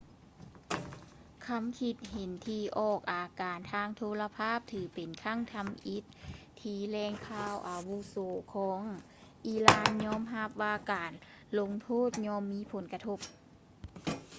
[1.45, 6.03] ຄຳຄິດເຫັນທີ່ອອກອາກາດທາງໂທລະພາບຖືເປັນຄັ້ງທຳອິດ
[6.61, 8.15] ທີ່ແຫຼ່ງຂ່າວອາວຸໂສ
[8.53, 8.79] ຂອງ
[9.47, 11.11] ອີຣານຍອມຮັບວ່າການ
[11.57, 13.19] ລົງໂທດຍ່ອມມີຜົນກະທົບ